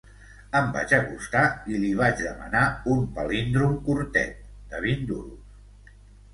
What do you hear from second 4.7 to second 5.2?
de vint